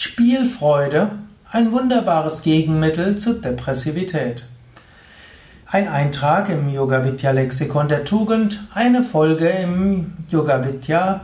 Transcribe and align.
Spielfreude, 0.00 1.10
ein 1.50 1.72
wunderbares 1.72 2.42
Gegenmittel 2.42 3.16
zur 3.16 3.40
Depressivität. 3.40 4.44
Ein 5.66 5.88
Eintrag 5.88 6.50
im 6.50 6.68
Yoga 6.68 7.04
Vidya 7.04 7.32
Lexikon 7.32 7.88
der 7.88 8.04
Tugend, 8.04 8.62
eine 8.72 9.02
Folge 9.02 9.48
im 9.48 10.12
Yoga 10.30 10.64
Vidya 10.64 11.22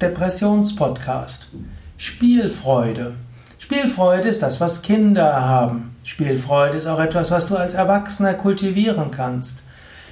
Depressionspodcast. 0.00 1.48
Spielfreude. 1.96 3.14
Spielfreude 3.58 4.28
ist 4.28 4.44
das, 4.44 4.60
was 4.60 4.82
Kinder 4.82 5.44
haben. 5.44 5.96
Spielfreude 6.04 6.76
ist 6.76 6.86
auch 6.86 7.00
etwas, 7.00 7.32
was 7.32 7.48
du 7.48 7.56
als 7.56 7.74
Erwachsener 7.74 8.34
kultivieren 8.34 9.10
kannst. 9.10 9.64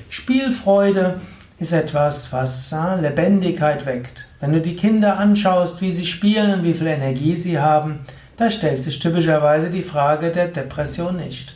Spielfreude 0.09 1.21
ist 1.61 1.71
etwas, 1.71 2.33
was 2.33 2.75
Lebendigkeit 3.01 3.87
weckt. 3.87 4.22
Wenn 4.43 4.55
du 4.55 4.61
die 4.61 4.75
Kinder 4.75 5.21
anschaust, 5.21 5.81
wie 5.83 5.93
sie 5.93 6.05
spielen 6.05 6.53
und 6.53 6.65
wie 6.65 6.75
viel 6.75 6.89
Energie 6.89 7.37
sie 7.37 7.61
haben, 7.61 8.01
da 8.37 8.51
stellt 8.51 8.83
sich 8.83 8.99
typischerweise 8.99 9.71
die 9.71 9.85
Frage 9.85 10.33
der 10.33 10.49
Depression 10.49 11.17
nicht. 11.17 11.55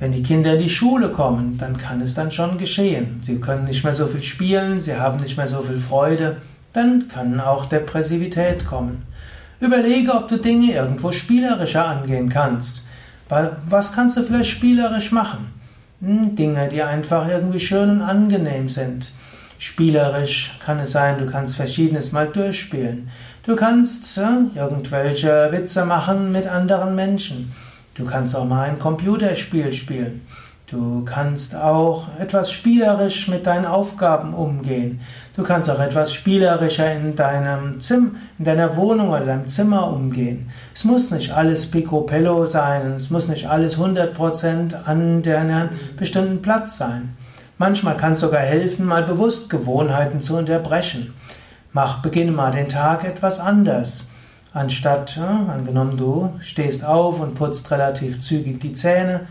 Wenn 0.00 0.10
die 0.10 0.24
Kinder 0.24 0.54
in 0.54 0.62
die 0.62 0.70
Schule 0.70 1.10
kommen, 1.10 1.56
dann 1.58 1.78
kann 1.78 2.00
es 2.00 2.14
dann 2.14 2.32
schon 2.32 2.58
geschehen. 2.58 3.20
Sie 3.22 3.36
können 3.36 3.62
nicht 3.62 3.84
mehr 3.84 3.94
so 3.94 4.08
viel 4.08 4.22
spielen, 4.22 4.80
sie 4.80 4.96
haben 4.96 5.20
nicht 5.20 5.36
mehr 5.36 5.46
so 5.46 5.62
viel 5.62 5.78
Freude, 5.78 6.38
dann 6.72 7.06
kann 7.06 7.38
auch 7.38 7.66
Depressivität 7.66 8.66
kommen. 8.66 9.02
Überlege, 9.60 10.12
ob 10.12 10.26
du 10.26 10.36
Dinge 10.36 10.72
irgendwo 10.72 11.12
spielerischer 11.12 11.86
angehen 11.86 12.28
kannst. 12.28 12.82
Was 13.68 13.92
kannst 13.92 14.16
du 14.16 14.24
vielleicht 14.24 14.50
spielerisch 14.50 15.12
machen? 15.12 15.46
Hm, 16.00 16.34
Dinge, 16.34 16.68
die 16.70 16.82
einfach 16.82 17.28
irgendwie 17.28 17.60
schön 17.60 17.88
und 17.88 18.02
angenehm 18.02 18.68
sind. 18.68 19.12
Spielerisch 19.60 20.58
kann 20.64 20.80
es 20.80 20.92
sein, 20.92 21.18
du 21.18 21.26
kannst 21.26 21.54
verschiedenes 21.54 22.12
mal 22.12 22.26
durchspielen. 22.26 23.10
Du 23.44 23.56
kannst 23.56 24.16
irgendwelche 24.16 25.52
Witze 25.52 25.84
machen 25.84 26.32
mit 26.32 26.46
anderen 26.46 26.94
Menschen. 26.94 27.52
Du 27.94 28.06
kannst 28.06 28.34
auch 28.34 28.46
mal 28.46 28.70
ein 28.70 28.78
Computerspiel 28.78 29.70
spielen. 29.74 30.26
Du 30.70 31.04
kannst 31.04 31.54
auch 31.54 32.06
etwas 32.18 32.50
spielerisch 32.50 33.28
mit 33.28 33.44
deinen 33.44 33.66
Aufgaben 33.66 34.32
umgehen. 34.32 35.00
Du 35.36 35.42
kannst 35.42 35.68
auch 35.68 35.80
etwas 35.80 36.14
spielerischer 36.14 36.90
in 36.94 37.14
deinem 37.14 37.80
Zimmer, 37.80 38.12
in 38.38 38.46
deiner 38.46 38.78
Wohnung 38.78 39.10
oder 39.10 39.26
deinem 39.26 39.48
Zimmer 39.48 39.92
umgehen. 39.92 40.48
Es 40.74 40.84
muss 40.84 41.10
nicht 41.10 41.32
alles 41.32 41.70
picobello 41.70 42.46
sein, 42.46 42.92
es 42.92 43.10
muss 43.10 43.28
nicht 43.28 43.46
alles 43.46 43.76
100% 43.76 44.84
an 44.84 45.22
deinem 45.22 45.68
bestimmten 45.98 46.40
Platz 46.40 46.78
sein. 46.78 47.14
Manchmal 47.60 47.98
kann 47.98 48.14
es 48.14 48.20
sogar 48.20 48.40
helfen, 48.40 48.86
mal 48.86 49.02
bewusst 49.02 49.50
Gewohnheiten 49.50 50.22
zu 50.22 50.38
unterbrechen. 50.38 51.12
Mach, 51.74 52.00
beginne 52.00 52.32
mal 52.32 52.52
den 52.52 52.70
Tag 52.70 53.04
etwas 53.04 53.38
anders. 53.38 54.08
Anstatt, 54.54 55.16
ja, 55.16 55.44
angenommen 55.46 55.98
du 55.98 56.32
stehst 56.40 56.82
auf 56.82 57.20
und 57.20 57.34
putzt 57.34 57.70
relativ 57.70 58.22
zügig 58.22 58.60
die 58.60 58.72
Zähne, 58.72 59.26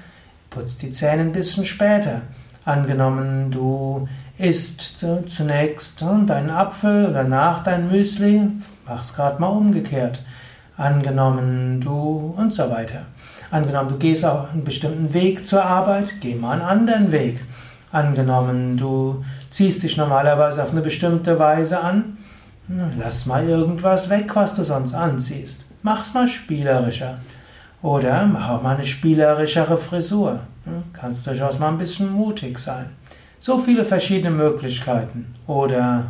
putzt 0.52 0.84
die 0.84 0.92
Zähne 0.92 1.24
ein 1.24 1.32
bisschen 1.32 1.66
später. 1.66 2.22
Angenommen 2.66 3.50
du 3.50 4.08
isst 4.38 5.04
zunächst 5.26 6.00
deinen 6.04 6.52
Apfel 6.52 7.08
oder 7.08 7.24
nach 7.24 7.64
dein 7.64 7.90
Müsli, 7.90 8.44
mach's 8.86 9.16
gerade 9.16 9.42
mal 9.42 9.48
umgekehrt. 9.48 10.22
Angenommen 10.78 11.82
du 11.82 12.36
und 12.38 12.54
so 12.54 12.70
weiter. 12.70 13.08
Angenommen 13.50 13.90
du 13.90 13.98
gehst 13.98 14.24
auf 14.24 14.52
einen 14.52 14.66
bestimmten 14.66 15.16
Weg 15.16 15.48
zur 15.48 15.66
Arbeit, 15.66 16.22
geh 16.22 16.36
mal 16.36 16.52
einen 16.52 16.62
anderen 16.62 17.12
Weg. 17.12 17.42
Angenommen, 17.92 18.78
du 18.78 19.24
ziehst 19.50 19.82
dich 19.84 19.98
normalerweise 19.98 20.64
auf 20.64 20.72
eine 20.72 20.82
bestimmte 20.82 21.40
Weise 21.40 21.82
an, 21.82 22.18
lass 22.98 23.26
mal 23.26 23.48
irgendwas 23.48 24.10
weg, 24.10 24.36
was 24.36 24.56
du 24.56 24.64
sonst 24.64 24.94
anziehst. 24.94 25.66
Mach's 25.82 26.14
mal 26.14 26.28
spielerischer. 26.28 27.18
Oder 27.82 28.26
mach 28.26 28.50
auch 28.50 28.62
mal 28.62 28.76
eine 28.76 28.84
spielerischere 28.84 29.78
Frisur. 29.78 30.42
Kannst 30.94 31.26
durchaus 31.26 31.58
mal 31.58 31.70
ein 31.70 31.78
bisschen 31.78 32.12
mutig 32.12 32.60
sein. 32.60 32.88
So 33.40 33.58
viele 33.58 33.86
verschiedene 33.86 34.32
Möglichkeiten. 34.32 35.34
Oder 35.48 36.08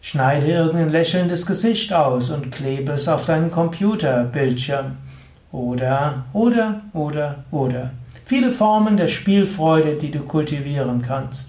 schneide 0.00 0.46
irgendein 0.46 0.90
lächelndes 0.90 1.46
Gesicht 1.46 1.92
aus 1.92 2.30
und 2.30 2.52
klebe 2.52 2.92
es 2.92 3.08
auf 3.08 3.24
deinen 3.24 3.50
Computerbildschirm. 3.50 4.98
Oder, 5.50 6.26
oder, 6.32 6.82
oder, 6.92 7.44
oder. 7.50 7.90
Viele 8.30 8.52
Formen 8.52 8.96
der 8.96 9.08
Spielfreude, 9.08 9.96
die 9.96 10.12
du 10.12 10.20
kultivieren 10.20 11.02
kannst. 11.02 11.48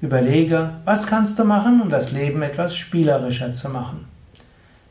Überlege, 0.00 0.74
was 0.84 1.08
kannst 1.08 1.40
du 1.40 1.44
machen, 1.44 1.82
um 1.82 1.90
das 1.90 2.12
Leben 2.12 2.40
etwas 2.42 2.76
spielerischer 2.76 3.52
zu 3.52 3.68
machen. 3.68 4.06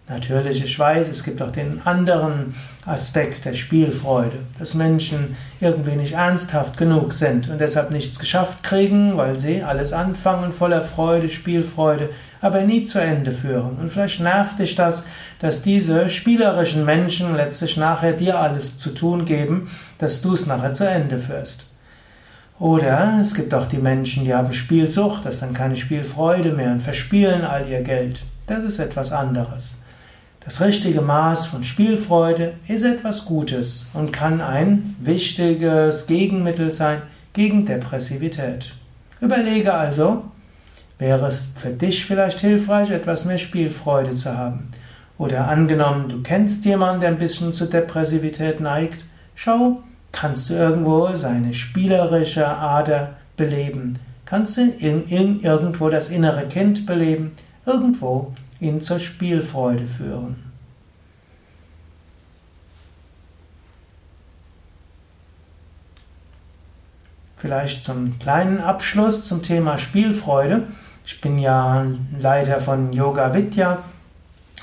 Natürlich, 0.09 0.61
ich 0.61 0.77
weiß, 0.77 1.07
es 1.07 1.23
gibt 1.23 1.41
auch 1.41 1.51
den 1.51 1.81
anderen 1.85 2.55
Aspekt 2.85 3.45
der 3.45 3.53
Spielfreude, 3.53 4.39
dass 4.59 4.73
Menschen 4.73 5.37
irgendwie 5.61 5.95
nicht 5.95 6.13
ernsthaft 6.13 6.75
genug 6.75 7.13
sind 7.13 7.49
und 7.49 7.59
deshalb 7.59 7.89
nichts 7.89 8.19
geschafft 8.19 8.63
kriegen, 8.63 9.15
weil 9.15 9.37
sie 9.37 9.63
alles 9.63 9.93
anfangen 9.93 10.51
voller 10.51 10.81
Freude, 10.83 11.29
Spielfreude, 11.29 12.09
aber 12.41 12.63
nie 12.63 12.83
zu 12.83 12.99
Ende 12.99 13.31
führen. 13.31 13.77
Und 13.79 13.89
vielleicht 13.89 14.19
nervt 14.19 14.59
dich 14.59 14.75
das, 14.75 15.05
dass 15.39 15.61
diese 15.61 16.09
spielerischen 16.09 16.83
Menschen 16.83 17.33
letztlich 17.37 17.77
nachher 17.77 18.11
dir 18.11 18.37
alles 18.37 18.77
zu 18.77 18.89
tun 18.89 19.23
geben, 19.23 19.71
dass 19.99 20.21
du 20.21 20.33
es 20.33 20.45
nachher 20.45 20.73
zu 20.73 20.85
Ende 20.85 21.17
führst. 21.17 21.69
Oder 22.59 23.19
es 23.21 23.33
gibt 23.33 23.53
auch 23.53 23.67
die 23.67 23.77
Menschen, 23.77 24.25
die 24.25 24.33
haben 24.33 24.51
Spielsucht, 24.51 25.25
das 25.25 25.35
ist 25.35 25.43
dann 25.43 25.53
keine 25.53 25.77
Spielfreude 25.77 26.51
mehr 26.51 26.71
und 26.71 26.81
verspielen 26.81 27.45
all 27.45 27.69
ihr 27.69 27.83
Geld. 27.83 28.23
Das 28.47 28.65
ist 28.65 28.79
etwas 28.79 29.13
anderes. 29.13 29.79
Das 30.45 30.59
richtige 30.59 30.99
Maß 31.01 31.45
von 31.45 31.63
Spielfreude 31.63 32.55
ist 32.67 32.83
etwas 32.83 33.23
Gutes 33.23 33.85
und 33.93 34.11
kann 34.11 34.41
ein 34.41 34.95
wichtiges 34.99 36.05
Gegenmittel 36.05 36.73
sein 36.73 37.01
gegen 37.31 37.65
Depressivität. 37.65 38.73
Überlege 39.21 39.73
also, 39.73 40.25
wäre 40.99 41.27
es 41.27 41.47
für 41.55 41.69
dich 41.69 42.05
vielleicht 42.05 42.41
hilfreich, 42.41 42.91
etwas 42.91 43.23
mehr 43.23 43.37
Spielfreude 43.37 44.15
zu 44.15 44.37
haben. 44.37 44.69
Oder 45.17 45.47
angenommen, 45.47 46.09
du 46.09 46.21
kennst 46.21 46.65
jemanden, 46.65 46.99
der 46.99 47.09
ein 47.09 47.17
bisschen 47.17 47.53
zu 47.53 47.65
Depressivität 47.65 48.59
neigt, 48.59 49.05
schau, 49.35 49.81
kannst 50.11 50.49
du 50.49 50.55
irgendwo 50.55 51.15
seine 51.15 51.53
spielerische 51.53 52.45
Ader 52.45 53.13
beleben? 53.37 53.97
Kannst 54.25 54.57
du 54.57 54.61
in, 54.61 55.07
in 55.07 55.39
irgendwo 55.39 55.89
das 55.89 56.09
innere 56.09 56.47
Kind 56.47 56.85
beleben? 56.85 57.31
Irgendwo 57.65 58.33
ihn 58.63 58.81
zur 58.81 58.99
Spielfreude 58.99 59.85
führen. 59.85 60.51
Vielleicht 67.37 67.83
zum 67.83 68.17
kleinen 68.19 68.61
Abschluss 68.61 69.27
zum 69.27 69.43
Thema 69.43 69.77
Spielfreude. 69.77 70.63
Ich 71.05 71.19
bin 71.19 71.37
ja 71.37 71.85
Leiter 72.17 72.61
von 72.61 72.93
Yoga 72.93 73.33
Vidya 73.33 73.79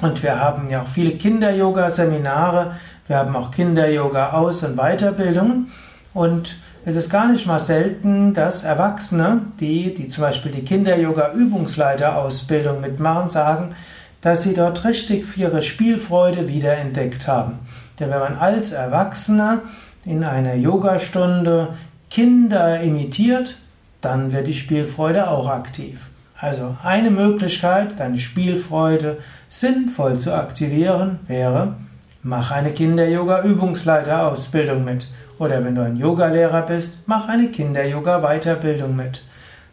und 0.01 0.23
wir 0.23 0.41
haben 0.41 0.71
ja 0.71 0.83
auch 0.83 0.89
viele 0.89 1.13
Kinder-Yoga-Seminare. 1.13 2.77
Wir 3.07 3.19
haben 3.19 3.37
auch 3.37 3.51
Kinder-Yoga-Aus- 3.51 4.65
und 4.65 4.77
Weiterbildungen. 4.77 5.71
Und 6.13 6.57
es 6.85 6.97
ist 6.97 7.09
gar 7.11 7.29
nicht 7.29 7.47
mal 7.47 7.61
selten, 7.61 8.35
dass 8.35 8.65
Erwachsene, 8.65 9.43
die, 9.61 9.95
die 9.95 10.09
zum 10.09 10.23
Beispiel 10.23 10.51
die 10.51 10.65
Kinder-Yoga-Übungsleiter-Ausbildung 10.65 12.81
mitmachen, 12.81 13.29
sagen, 13.29 13.77
dass 14.21 14.43
sie 14.43 14.55
dort 14.55 14.85
richtig 14.85 15.37
ihre 15.37 15.63
Spielfreude 15.63 16.49
wiederentdeckt 16.49 17.29
haben. 17.29 17.61
Denn 17.99 18.11
wenn 18.11 18.19
man 18.19 18.39
als 18.39 18.73
Erwachsener 18.73 19.61
in 20.05 20.25
einer 20.25 20.55
Yogastunde 20.55 21.69
Kinder 22.11 22.81
imitiert, 22.81 23.57
dann 24.01 24.33
wird 24.33 24.47
die 24.47 24.55
Spielfreude 24.55 25.31
auch 25.31 25.49
aktiv. 25.49 26.09
Also 26.39 26.77
eine 26.83 27.11
Möglichkeit, 27.11 28.01
deine 28.01 28.17
Spielfreude 28.19 29.19
sinnvoll 29.49 30.19
zu 30.19 30.35
aktivieren, 30.35 31.21
wäre, 31.27 31.75
mach 32.23 32.51
eine 32.51 32.73
Kinder-Yoga-Übungsleiter-Ausbildung 32.73 34.85
mit. 34.85 35.09
Oder 35.39 35.65
wenn 35.65 35.75
du 35.75 35.83
ein 35.83 35.97
Yogalehrer 35.97 36.61
bist, 36.63 36.99
mach 37.07 37.29
eine 37.29 37.49
Kinder-Yoga-Weiterbildung 37.49 38.95
mit. 38.95 39.23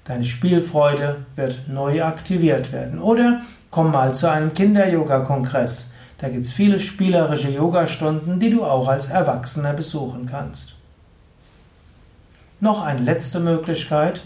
Deine 0.06 0.24
Spielfreude 0.24 1.25
wird 1.36 1.68
neu 1.68 2.01
aktiviert 2.04 2.71
werden. 2.71 3.00
Oder 3.00 3.42
komm 3.69 3.92
mal 3.92 4.16
zu 4.16 4.31
einem 4.31 4.54
Kinder-Yoga-Kongress. 4.54 5.92
Da 6.19 6.30
gibt 6.30 6.45
es 6.45 6.54
viele 6.54 6.80
spielerische 6.80 7.50
Yogastunden, 7.50 8.39
die 8.39 8.50
du 8.50 8.63
auch 8.63 8.88
als 8.88 9.10
Erwachsener 9.10 9.74
besuchen 9.74 10.25
kannst. 10.25 10.77
Noch 12.60 12.83
eine 12.83 13.01
letzte 13.01 13.39
Möglichkeit. 13.39 14.24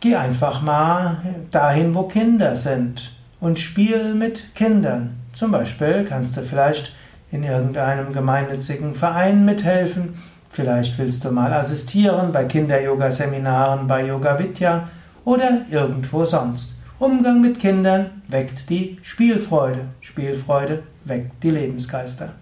Geh 0.00 0.16
einfach 0.16 0.62
mal 0.62 1.18
dahin, 1.50 1.94
wo 1.94 2.02
Kinder 2.04 2.56
sind 2.56 3.12
und 3.40 3.60
spiel 3.60 4.14
mit 4.14 4.54
Kindern. 4.54 5.20
Zum 5.32 5.52
Beispiel 5.52 6.04
kannst 6.08 6.36
du 6.36 6.42
vielleicht 6.42 6.92
in 7.34 7.42
irgendeinem 7.42 8.12
gemeinnützigen 8.12 8.94
Verein 8.94 9.44
mithelfen. 9.44 10.14
Vielleicht 10.50 10.96
willst 10.98 11.24
du 11.24 11.32
mal 11.32 11.52
assistieren 11.52 12.30
bei 12.30 12.44
Kinder-Yoga-Seminaren 12.44 13.88
bei 13.88 14.06
Yoga 14.06 14.38
Vidya 14.38 14.88
oder 15.24 15.62
irgendwo 15.68 16.24
sonst. 16.24 16.74
Umgang 17.00 17.40
mit 17.40 17.58
Kindern 17.58 18.22
weckt 18.28 18.70
die 18.70 18.98
Spielfreude. 19.02 19.80
Spielfreude 20.00 20.84
weckt 21.04 21.42
die 21.42 21.50
Lebensgeister. 21.50 22.34